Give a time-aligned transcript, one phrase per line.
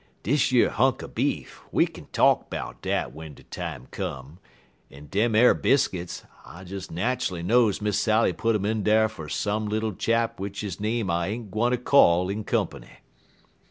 [0.23, 4.39] Dish yer hunk er beef, we kin talk 'bout dat w'en de time come,
[4.89, 9.29] en dem ar biscuits, I des nat'ally knows Miss Sally put um in dar fer
[9.29, 12.97] some little chap w'ich his name I ain't gwine ter call in comp'ny."